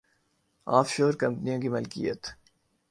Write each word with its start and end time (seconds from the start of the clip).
of 0.67 0.87
شور 0.89 1.13
کمپنیوں 1.13 1.61
کی 1.61 1.69
ملکیت‘ 1.69 2.21